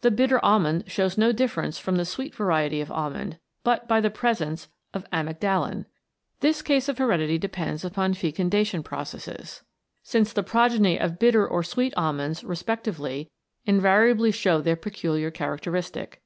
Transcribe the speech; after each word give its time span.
The 0.00 0.10
bitter 0.10 0.42
almond 0.42 0.84
shows 0.86 1.18
no 1.18 1.32
difference 1.32 1.78
from 1.78 1.96
the 1.96 2.06
sweet 2.06 2.34
variety 2.34 2.80
of 2.80 2.90
almond, 2.90 3.38
but 3.62 3.86
by 3.86 4.00
the 4.00 4.08
presence 4.08 4.68
of 4.94 5.04
amygdalin. 5.12 5.84
This 6.40 6.62
case 6.62 6.88
of 6.88 6.96
heredity 6.96 7.36
depends 7.36 7.84
upon 7.84 8.14
fecundation 8.14 8.82
processes, 8.82 9.62
CHEMICAL 10.02 10.02
PHENOMENA 10.02 10.02
IN 10.02 10.02
LIFE 10.22 10.28
since 10.28 10.32
the 10.32 10.42
progeny 10.42 10.98
of 10.98 11.18
bitter 11.18 11.46
or 11.46 11.62
sweet 11.62 11.92
almonds, 11.94 12.42
re 12.42 12.56
spectively, 12.56 13.28
invariably 13.66 14.30
show 14.30 14.62
their 14.62 14.76
peculiar 14.76 15.30
char 15.30 15.58
acteristic. 15.58 16.20